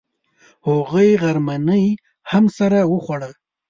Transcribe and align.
هغوی 0.67 1.09
غرمنۍ 1.21 1.85
هم 2.31 2.45
سره 2.57 2.79
وخوړه. 2.91 3.29